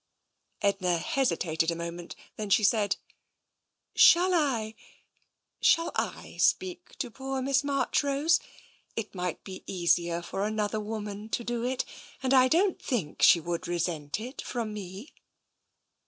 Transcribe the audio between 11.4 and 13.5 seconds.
do it, and I don't think she